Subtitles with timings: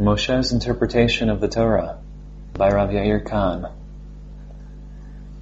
[0.00, 1.98] Moshe's Interpretation of the Torah
[2.54, 3.70] by Rav Yair Kahn.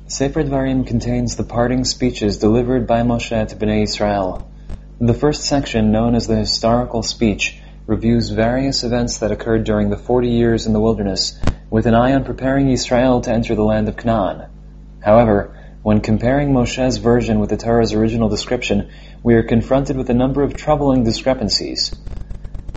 [0.08, 4.50] Sefer Dvarim contains the parting speeches delivered by Moshe to Bnei Israel.
[5.00, 9.96] The first section, known as the historical speech, reviews various events that occurred during the
[9.96, 11.38] 40 years in the wilderness
[11.70, 14.50] with an eye on preparing Israel to enter the land of Canaan.
[14.98, 18.90] However, when comparing Moshe's version with the Torah's original description,
[19.22, 21.94] we are confronted with a number of troubling discrepancies.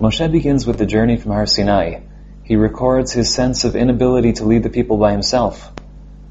[0.02, 1.99] Moshe begins with the journey from Har Sinai.
[2.43, 5.71] He records his sense of inability to lead the people by himself.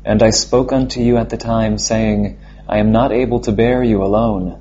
[0.04, 3.84] And I spoke unto you at the time, saying, I am not able to bear
[3.84, 4.60] you alone.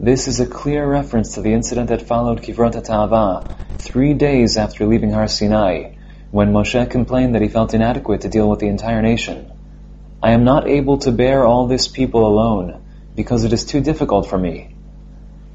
[0.00, 4.84] This is a clear reference to the incident that followed Kivrot HaTa'ava, three days after
[4.84, 5.94] leaving Har Sinai,
[6.32, 9.52] when Moshe complained that he felt inadequate to deal with the entire nation.
[10.20, 12.82] I am not able to bear all this people alone,
[13.14, 14.74] because it is too difficult for me.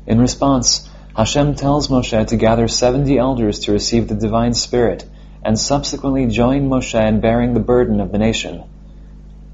[0.07, 0.88] In response,
[1.19, 5.03] Hashem tells Moshe to gather 70 elders to receive the divine spirit
[5.43, 8.63] and subsequently join Moshe in bearing the burden of the nation.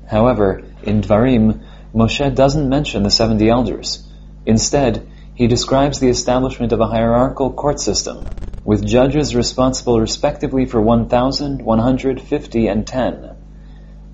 [0.08, 4.08] However, in Dvarim, Moshe doesn't mention the 70 elders.
[4.46, 8.28] Instead, he describes the establishment of a hierarchical court system,
[8.64, 13.36] with judges responsible respectively for 1,000, 150, and 10.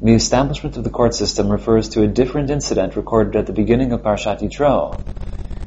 [0.02, 3.92] The establishment of the court system refers to a different incident recorded at the beginning
[3.92, 5.02] of Parshat Yitro.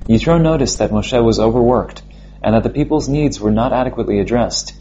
[0.09, 2.03] Yitro noticed that Moshe was overworked
[2.43, 4.75] and that the people's needs were not adequately addressed.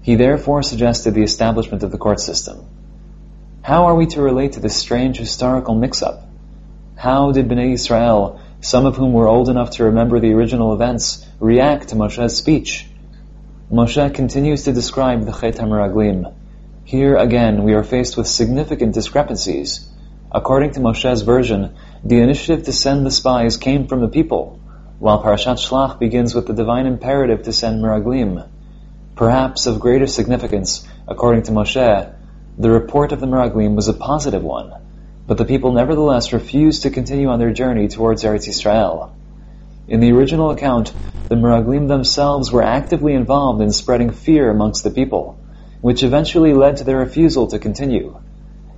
[0.00, 2.64] He therefore suggested the establishment of the court system.
[3.62, 6.22] How are we to relate to this strange historical mix-up?
[6.94, 11.26] How did Bnei Israel, some of whom were old enough to remember the original events,
[11.40, 12.86] react to Moshe's speech?
[13.72, 16.32] Moshe continues to describe the Chet HaMeraglim.
[16.84, 19.88] Here again, we are faced with significant discrepancies.
[20.30, 24.59] According to Moshe's version, the initiative to send the spies came from the people,
[25.00, 28.46] while Parashat Shlach begins with the divine imperative to send Meraglim.
[29.16, 32.14] Perhaps of greater significance, according to Moshe,
[32.58, 34.74] the report of the Meraglim was a positive one,
[35.26, 39.16] but the people nevertheless refused to continue on their journey towards Eretz Israel.
[39.88, 40.92] In the original account,
[41.28, 45.38] the Meraglim themselves were actively involved in spreading fear amongst the people,
[45.80, 48.20] which eventually led to their refusal to continue.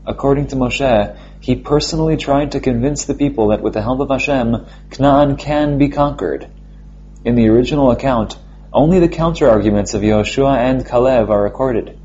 [0.06, 4.10] According to Moshe, he personally tried to convince the people that with the help of
[4.10, 6.46] Hashem, Canaan can be conquered.
[7.24, 8.38] In the original account,
[8.72, 11.98] only the counter-arguments of Yehoshua and Caleb are recorded.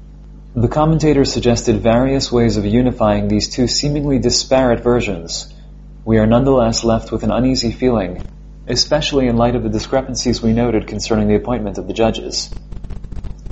[0.56, 5.54] The commentators suggested various ways of unifying these two seemingly disparate versions.
[6.04, 8.26] We are nonetheless left with an uneasy feeling,
[8.68, 12.50] especially in light of the discrepancies we noted concerning the appointment of the judges.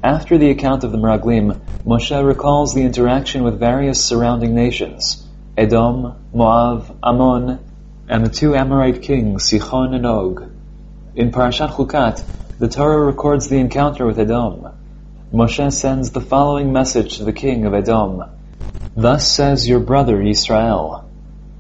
[0.04, 5.25] After the account of the Meraglim, Moshe recalls the interaction with various surrounding nations,
[5.58, 7.60] Edom, Moab, Ammon,
[8.10, 10.52] and the two Amorite kings, Sichon and Og.
[11.16, 12.26] In Parashat Chukat,
[12.60, 14.68] the Torah records the encounter with Edom.
[15.34, 18.24] Moshe sends the following message to the king of Edom.
[18.98, 21.10] Thus says your brother Israel,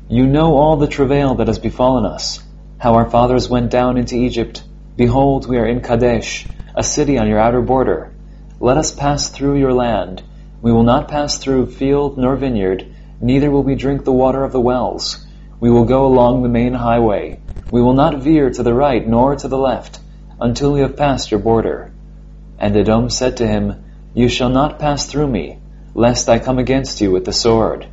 [0.09, 2.43] You know all the travail that has befallen us,
[2.77, 4.61] how our fathers went down into Egypt.
[4.97, 8.13] Behold, we are in Kadesh, a city on your outer border.
[8.59, 10.21] Let us pass through your land.
[10.61, 12.91] We will not pass through field nor vineyard,
[13.21, 15.25] neither will we drink the water of the wells.
[15.59, 17.39] We will go along the main highway.
[17.71, 19.99] We will not veer to the right nor to the left,
[20.39, 21.91] until we have passed your border.
[22.59, 23.83] And Edom said to him,
[24.13, 25.59] You shall not pass through me,
[25.93, 27.87] lest I come against you with the sword.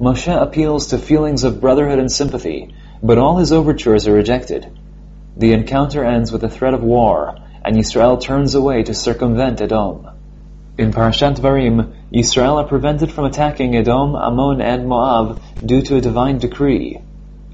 [0.00, 4.66] Moshe appeals to feelings of brotherhood and sympathy, but all his overtures are rejected.
[5.36, 10.08] The encounter ends with a threat of war, and Israel turns away to circumvent Edom.
[10.76, 16.00] In Parashat Dvarim, Israel are prevented from attacking Edom, Ammon, and Moab due to a
[16.00, 16.98] divine decree.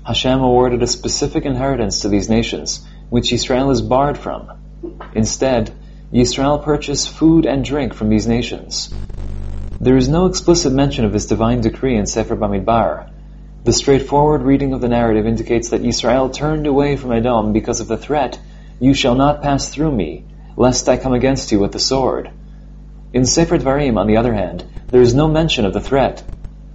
[0.02, 4.48] Hashem awarded a specific inheritance to these nations, which Israel is barred from.
[5.14, 5.70] Instead,
[6.10, 8.88] Israel purchased food and drink from these nations.
[9.82, 13.10] There is no explicit mention of this divine decree in Sefer Bamidbar.
[13.64, 17.88] The straightforward reading of the narrative indicates that Israel turned away from Edom because of
[17.88, 18.40] the threat,
[18.80, 20.24] You shall not pass through me,
[20.56, 22.30] lest I come against you with the sword.
[23.12, 26.22] In Sefer Dvarim, on the other hand, there is no mention of the threat.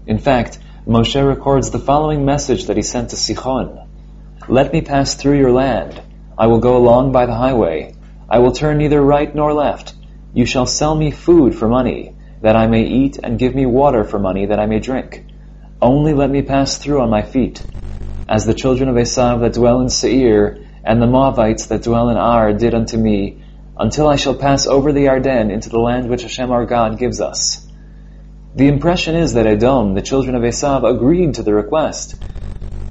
[0.05, 3.87] In fact, Moshe records the following message that he sent to Sichon.
[4.49, 6.01] Let me pass through your land.
[6.37, 7.95] I will go along by the highway.
[8.29, 9.93] I will turn neither right nor left.
[10.33, 14.03] You shall sell me food for money, that I may eat, and give me water
[14.03, 15.25] for money, that I may drink.
[15.81, 17.63] Only let me pass through on my feet.
[18.27, 22.17] As the children of Esav that dwell in Seir, and the Moabites that dwell in
[22.17, 23.41] Ar did unto me,
[23.77, 27.19] until I shall pass over the Yarden into the land which Hashem our God gives
[27.19, 27.65] us.
[28.55, 32.15] The impression is that Edom, the children of Esav, agreed to the request.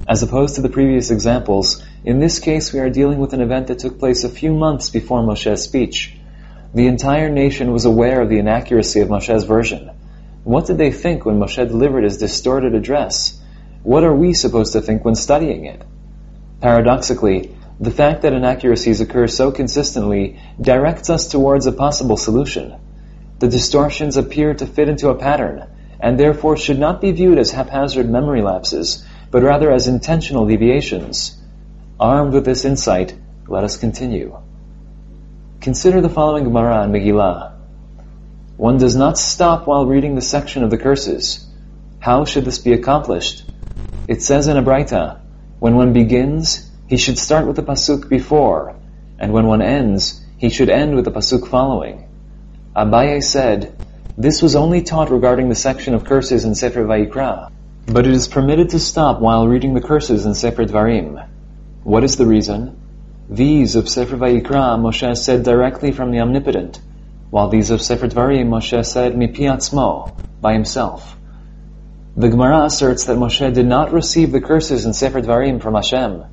[0.06, 3.68] As opposed to the previous examples, in this case we are dealing with an event
[3.68, 6.18] that took place a few months before Moshe's speech.
[6.74, 9.90] The entire nation was aware of the inaccuracy of Moshe's version.
[10.42, 13.40] What did they think when Moshe delivered his distorted address?
[13.82, 15.82] What are we supposed to think when studying it?
[16.60, 22.74] Paradoxically, the fact that inaccuracies occur so consistently directs us towards a possible solution.
[23.40, 25.66] The distortions appear to fit into a pattern,
[25.98, 31.36] and therefore should not be viewed as haphazard memory lapses, but rather as intentional deviations.
[31.98, 33.14] Armed with this insight,
[33.48, 34.38] let us continue.
[35.60, 37.52] Consider the following Gemara in Megillah.
[38.56, 41.44] One does not stop while reading the section of the curses.
[41.98, 43.44] How should this be accomplished?
[44.06, 45.20] It says in a Braita,
[45.58, 48.76] when one begins, he should start with the pasuk before,
[49.18, 52.06] and when one ends, he should end with the pasuk following.
[52.76, 53.76] Abaye said,
[54.16, 57.50] this was only taught regarding the section of curses in Sefer Vayikra,
[57.86, 61.28] but it is permitted to stop while reading the curses in Sefer Dvarim.
[61.82, 62.80] What is the reason?
[63.28, 66.80] These of Sefer Vayikra Moshe said directly from the Omnipotent,
[67.30, 71.16] while these of Sefer Dvarim Moshe said mipi atzmo, by himself.
[72.16, 76.26] The Gemara asserts that Moshe did not receive the curses in Sefer Dvarim from Hashem.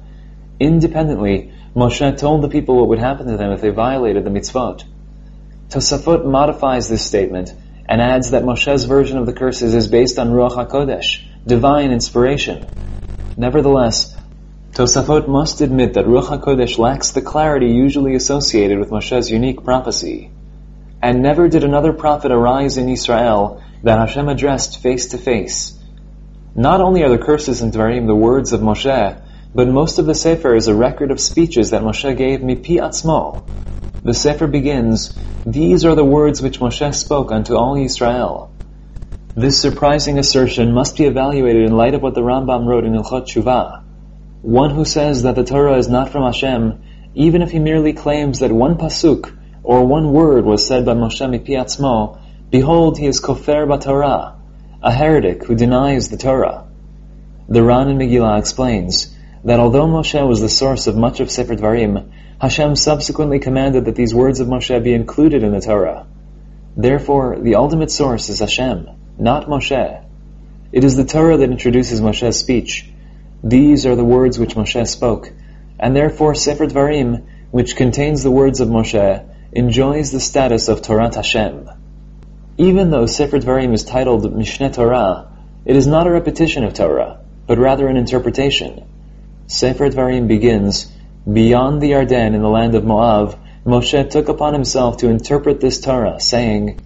[0.62, 4.84] Independently, Moshe told the people what would happen to them if they violated the mitzvot.
[5.70, 7.52] Tosafot modifies this statement
[7.90, 12.68] and adds that Moshe's version of the curses is based on Ruach HaKodesh, divine inspiration.
[13.36, 14.16] Nevertheless,
[14.74, 20.30] Tosafot must admit that Ruach HaKodesh lacks the clarity usually associated with Moshe's unique prophecy.
[21.02, 25.76] And never did another prophet arise in Israel that Hashem addressed face to face.
[26.54, 29.20] Not only are the curses in Dvarim the words of Moshe,
[29.54, 33.44] but most of the Sefer is a record of speeches that Moshe gave mipi atzmo.
[34.04, 38.54] The Sefer begins, These are the words which Moshe spoke unto all Israel.
[39.36, 43.28] This surprising assertion must be evaluated in light of what the Rambam wrote in Hilchot
[43.28, 43.84] Teshuvah.
[44.42, 46.82] One who says that the Torah is not from Hashem,
[47.14, 51.22] even if he merely claims that one pasuk, or one word was said by Moshe
[51.22, 52.18] mipi
[52.50, 54.36] behold, he is kofer b'Torah,
[54.82, 56.68] a heretic who denies the Torah.
[57.50, 61.56] The Ran in Megillah explains that although Moshe was the source of much of Sefer
[61.56, 66.06] Dvarim, Hashem subsequently commanded that these words of Moshe be included in the Torah.
[66.78, 70.04] Therefore, the ultimate source is Hashem, not Moshe.
[70.72, 72.90] It is the Torah that introduces Moshe's speech.
[73.44, 75.32] These are the words which Moshe spoke,
[75.80, 81.14] and therefore Sefer Dvarim, which contains the words of Moshe, enjoys the status of Torah
[81.14, 81.68] Hashem.
[82.58, 85.28] Even though Sefer Dvarim is titled Mishneh Torah,
[85.66, 88.84] it is not a repetition of Torah, but rather an interpretation.
[89.54, 90.90] Sefer Dvarim begins,
[91.30, 95.82] Beyond the Yarden in the land of Moab, Moshe took upon himself to interpret this
[95.82, 96.82] Torah, saying,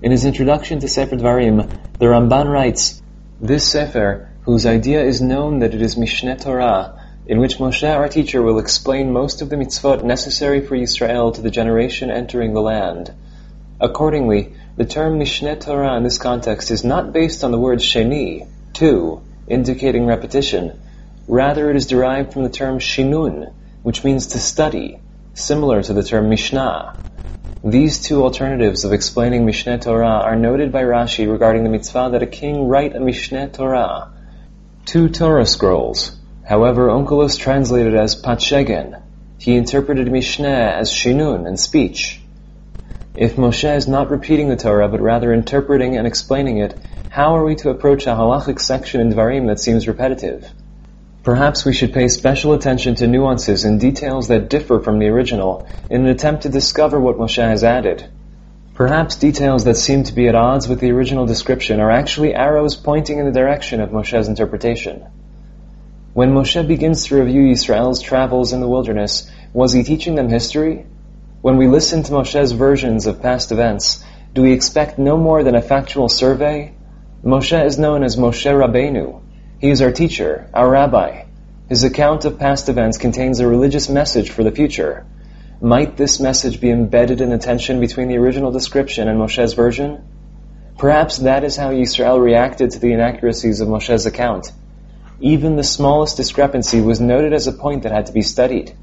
[0.00, 3.02] in his introduction to Sefer Dvarim, the Ramban writes,
[3.40, 8.08] This Sefer, whose idea is known that it is Mishneh Torah, in which Moshe, our
[8.08, 12.62] teacher, will explain most of the mitzvot necessary for Israel to the generation entering the
[12.62, 13.12] land.
[13.80, 18.46] Accordingly, the term Mishneh Torah in this context is not based on the word sheni,
[18.72, 20.78] two, indicating repetition.
[21.26, 25.00] Rather, it is derived from the term shinun, which means to study,
[25.32, 26.96] similar to the term Mishnah.
[27.64, 32.22] These two alternatives of explaining Mishneh Torah are noted by Rashi regarding the mitzvah that
[32.22, 34.12] a king write a Mishneh Torah,
[34.84, 36.14] two Torah scrolls.
[36.44, 39.00] However, Onkelos translated as Patshegen.
[39.38, 42.20] He interpreted Mishneh as Shinun and speech.
[43.16, 46.76] If Moshe is not repeating the Torah, but rather interpreting and explaining it,
[47.08, 50.46] how are we to approach a halachic section in Dvarim that seems repetitive?
[51.24, 55.66] Perhaps we should pay special attention to nuances and details that differ from the original
[55.88, 58.06] in an attempt to discover what Moshe has added.
[58.74, 62.76] Perhaps details that seem to be at odds with the original description are actually arrows
[62.76, 65.06] pointing in the direction of Moshe's interpretation.
[66.12, 70.84] When Moshe begins to review Israel's travels in the wilderness, was he teaching them history?
[71.40, 74.04] When we listen to Moshe's versions of past events,
[74.34, 76.74] do we expect no more than a factual survey?
[77.24, 79.23] Moshe is known as Moshe Rabbeinu,
[79.64, 81.24] he is our teacher, our rabbi.
[81.70, 85.06] His account of past events contains a religious message for the future.
[85.58, 90.04] Might this message be embedded in the tension between the original description and Moshe's version?
[90.76, 94.52] Perhaps that is how Israel reacted to the inaccuracies of Moshe's account.
[95.18, 98.76] Even the smallest discrepancy was noted as a point that had to be studied.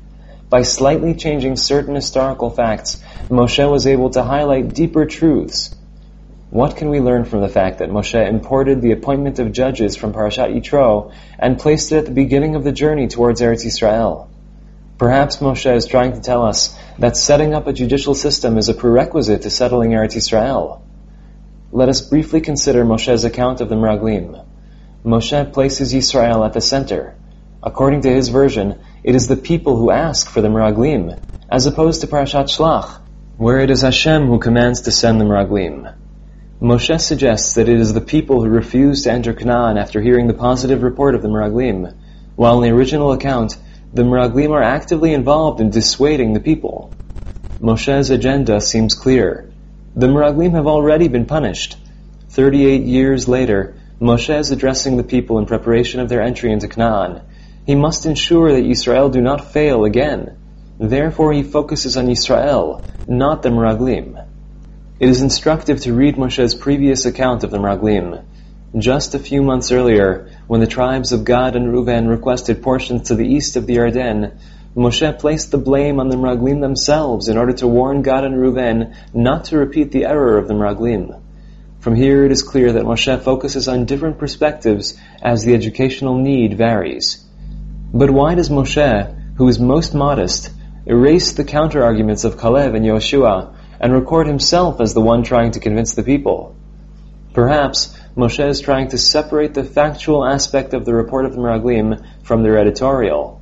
[0.49, 5.75] By slightly changing certain historical facts, Moshe was able to highlight deeper truths
[6.51, 10.11] what can we learn from the fact that Moshe imported the appointment of judges from
[10.11, 14.27] Parashat Yitro and placed it at the beginning of the journey towards Eretz Yisrael?
[14.97, 18.73] Perhaps Moshe is trying to tell us that setting up a judicial system is a
[18.73, 20.81] prerequisite to settling Eretz Yisrael.
[21.71, 24.45] Let us briefly consider Moshe's account of the Meraglim.
[25.05, 27.15] Moshe places Yisrael at the center.
[27.63, 31.17] According to his version, it is the people who ask for the Meraglim,
[31.49, 32.99] as opposed to Parashat Shlach,
[33.37, 35.95] where it is Hashem who commands to send the Meraglim.
[36.61, 40.35] Moshe suggests that it is the people who refuse to enter Canaan after hearing the
[40.35, 41.95] positive report of the Meraglim,
[42.35, 43.57] while in the original account,
[43.91, 46.93] the Meraglim are actively involved in dissuading the people.
[47.59, 49.51] Moshe's agenda seems clear.
[49.95, 51.77] The Meraglim have already been punished.
[52.29, 57.21] Thirty-eight years later, Moshe is addressing the people in preparation of their entry into Canaan.
[57.65, 60.37] He must ensure that Israel do not fail again.
[60.79, 64.27] Therefore he focuses on Israel, not the Meraglim.
[65.01, 68.23] It is instructive to read Moshe's previous account of the Meraglim.
[68.77, 73.15] Just a few months earlier, when the tribes of Gad and Reuven requested portions to
[73.15, 74.37] the east of the Yarden,
[74.75, 78.93] Moshe placed the blame on the Meraglim themselves in order to warn Gad and Reuven
[79.11, 81.19] not to repeat the error of the Meraglim.
[81.79, 86.59] From here it is clear that Moshe focuses on different perspectives as the educational need
[86.59, 87.25] varies.
[87.91, 90.51] But why does Moshe, who is most modest,
[90.85, 95.59] erase the counter-arguments of Kalev and Yoshua and record himself as the one trying to
[95.59, 96.55] convince the people?
[97.33, 102.05] Perhaps Moshe is trying to separate the factual aspect of the report of the Meraglim
[102.23, 103.41] from their editorial.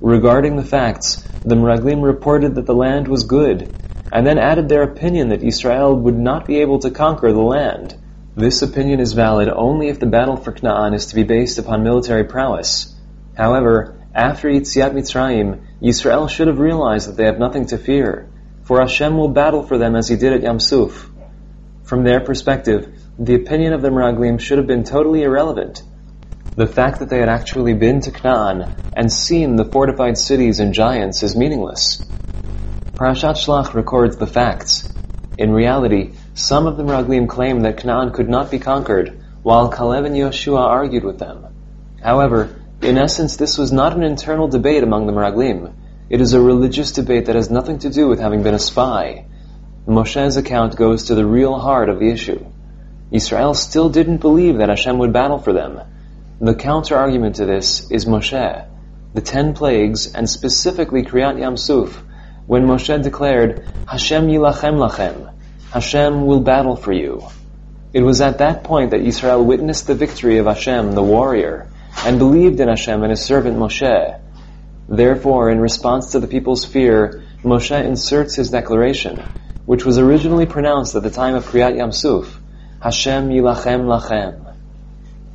[0.00, 3.74] Regarding the facts, the Meraglim reported that the land was good,
[4.10, 7.96] and then added their opinion that Israel would not be able to conquer the land.
[8.34, 11.82] This opinion is valid only if the battle for Canaan is to be based upon
[11.82, 12.94] military prowess.
[13.36, 18.28] However, after Yetziat Mitzrayim, Israel should have realized that they have nothing to fear,
[18.66, 21.08] for Hashem will battle for them as he did at Yamsuf.
[21.84, 25.82] From their perspective, the opinion of the Meraglim should have been totally irrelevant.
[26.56, 30.74] The fact that they had actually been to Canaan and seen the fortified cities and
[30.74, 32.04] giants is meaningless.
[32.94, 34.92] Parashat Shlach records the facts.
[35.38, 40.06] In reality, some of the Meraglim claimed that Canaan could not be conquered, while Caleb
[40.06, 41.46] and Yoshua argued with them.
[42.02, 45.72] However, in essence, this was not an internal debate among the Meraglim.
[46.08, 49.24] It is a religious debate that has nothing to do with having been a spy.
[49.88, 52.46] Moshe's account goes to the real heart of the issue.
[53.10, 55.80] Israel still didn't believe that Hashem would battle for them.
[56.40, 58.68] The counter-argument to this is Moshe,
[59.14, 61.92] the ten plagues, and specifically Kriyat Yamsuf,
[62.46, 65.32] when Moshe declared, Hashem yilachem lachem,
[65.72, 67.24] Hashem will battle for you.
[67.92, 71.68] It was at that point that Israel witnessed the victory of Hashem, the warrior,
[72.04, 74.20] and believed in Hashem and his servant Moshe.
[74.88, 79.22] Therefore, in response to the people's fear, Moshe inserts his declaration,
[79.64, 82.28] which was originally pronounced at the time of Kriyat Yamsuf,
[82.80, 84.54] Hashem yilachem lachem.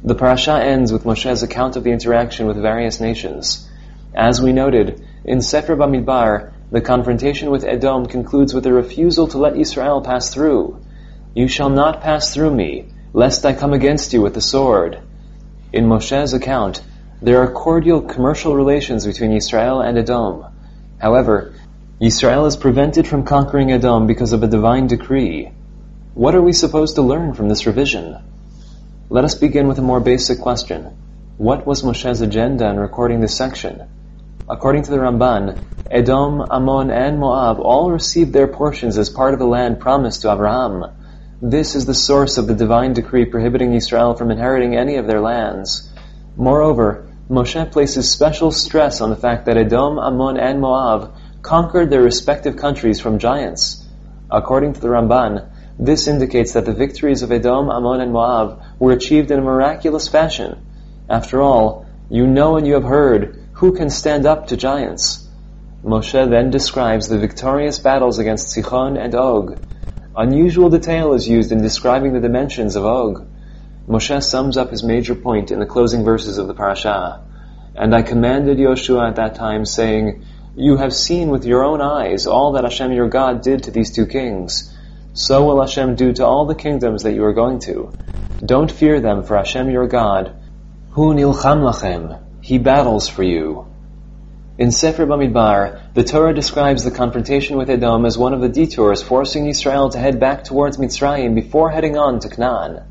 [0.03, 3.69] The parasha ends with Moshe's account of the interaction with various nations.
[4.15, 9.37] As we noted, in Sefer Bamidbar, the confrontation with Edom concludes with a refusal to
[9.37, 10.81] let Israel pass through.
[11.35, 14.99] You shall not pass through me, lest I come against you with the sword.
[15.73, 16.81] In Moshe's account,
[17.21, 20.43] there are cordial commercial relations between Israel and Edom.
[20.99, 21.53] However,
[21.99, 25.51] Israel is prevented from conquering Edom because of a divine decree.
[26.15, 28.17] What are we supposed to learn from this revision?
[29.09, 30.97] Let us begin with a more basic question.
[31.37, 33.87] What was Moshe's agenda in recording this section?
[34.49, 39.39] According to the Ramban, Edom, Ammon, and Moab all received their portions as part of
[39.39, 40.85] the land promised to Abraham.
[41.39, 45.21] This is the source of the divine decree prohibiting Israel from inheriting any of their
[45.21, 45.87] lands.
[46.35, 52.01] Moreover, Moshe places special stress on the fact that Edom, Ammon, and Moab conquered their
[52.01, 53.87] respective countries from giants.
[54.29, 55.47] According to the Ramban,
[55.79, 60.09] this indicates that the victories of Edom, Ammon, and Moab were achieved in a miraculous
[60.09, 60.57] fashion.
[61.09, 65.25] After all, you know and you have heard who can stand up to giants?
[65.85, 69.57] Moshe then describes the victorious battles against Sichon and Og.
[70.17, 73.25] Unusual detail is used in describing the dimensions of Og.
[73.91, 77.21] Moshe sums up his major point in the closing verses of the parasha.
[77.75, 80.23] And I commanded Yoshua at that time, saying,
[80.55, 83.91] You have seen with your own eyes all that Hashem your God did to these
[83.91, 84.73] two kings.
[85.11, 87.91] So will Hashem do to all the kingdoms that you are going to.
[88.45, 90.35] Don't fear them, for Hashem your God,
[90.91, 93.65] Hu nilcham lachem, he battles for you.
[94.57, 99.03] In Sefer Bamidbar, the Torah describes the confrontation with Edom as one of the detours
[99.03, 102.83] forcing Israel to head back towards Mitzrayim before heading on to Canaan.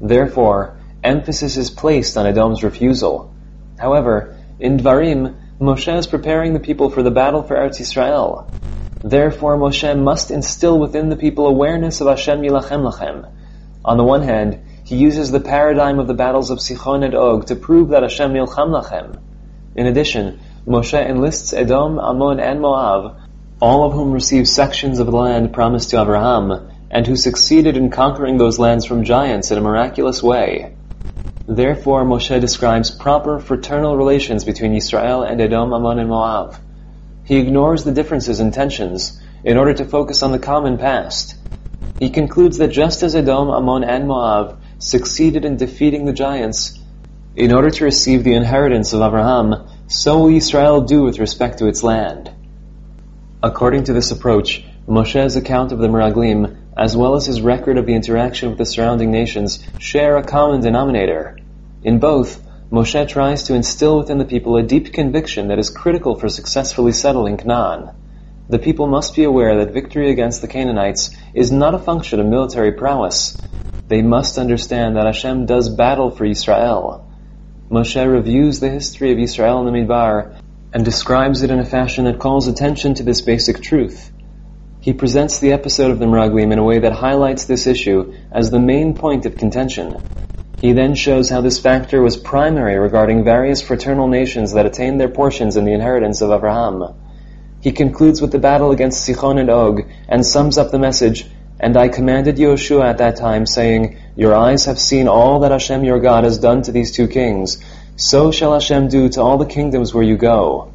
[0.00, 3.34] Therefore, emphasis is placed on Edom's refusal.
[3.78, 8.50] However, in Dvarim, Moshe is preparing the people for the battle for Eretz Israel.
[9.02, 13.30] Therefore, Moshe must instill within the people awareness of Hashem Yilachem Lachem.
[13.84, 17.46] On the one hand, he uses the paradigm of the battles of Sichon and Og
[17.46, 19.20] to prove that Hashem nilcham lachem.
[19.76, 23.16] In addition, Moshe enlists Edom, Ammon, and Moab,
[23.60, 27.90] all of whom receive sections of the land promised to Abraham, and who succeeded in
[27.90, 30.74] conquering those lands from giants in a miraculous way.
[31.46, 36.56] Therefore, Moshe describes proper fraternal relations between Israel and Edom, Ammon, and Moab.
[37.24, 41.36] He ignores the differences in tensions in order to focus on the common past.
[41.98, 46.78] He concludes that just as Edom, Ammon, and Moab succeeded in defeating the giants
[47.36, 51.68] in order to receive the inheritance of Abraham, so will Israel do with respect to
[51.68, 52.30] its land.
[53.42, 57.84] According to this approach, Moshe's account of the Meraglim, as well as his record of
[57.84, 61.36] the interaction with the surrounding nations, share a common denominator.
[61.82, 66.14] In both, Moshe tries to instill within the people a deep conviction that is critical
[66.14, 67.90] for successfully settling Canaan.
[68.48, 72.26] The people must be aware that victory against the Canaanites is not a function of
[72.26, 73.36] military prowess.
[73.88, 77.06] They must understand that Hashem does battle for Israel.
[77.70, 80.40] Moshe reviews the history of Israel in the Midbar
[80.72, 84.09] and describes it in a fashion that calls attention to this basic truth.
[84.82, 88.50] He presents the episode of the Meraglim in a way that highlights this issue as
[88.50, 90.02] the main point of contention.
[90.58, 95.10] He then shows how this factor was primary regarding various fraternal nations that attained their
[95.10, 96.94] portions in the inheritance of Abraham.
[97.60, 101.26] He concludes with the battle against Sichon and Og and sums up the message,
[101.58, 105.84] And I commanded Yoshua at that time, saying, Your eyes have seen all that Hashem
[105.84, 107.62] your God has done to these two kings.
[107.96, 110.72] So shall Hashem do to all the kingdoms where you go.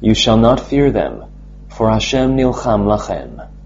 [0.00, 1.24] You shall not fear them,
[1.78, 3.57] for Hashem nilcham lachem.